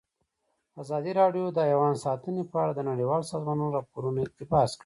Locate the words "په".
2.51-2.55